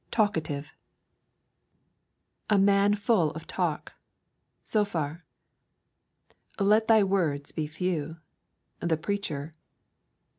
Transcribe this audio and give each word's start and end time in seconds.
TALKATIVE 0.09 0.73
'A 2.49 2.57
man 2.57 2.95
full 2.95 3.29
of 3.33 3.45
talk.' 3.45 3.93
Zophar. 4.65 5.23
'Let 6.59 6.87
thy 6.87 7.03
words 7.03 7.51
be 7.51 7.67
few.' 7.67 8.17
The 8.79 8.97
Preacher. 8.97 9.53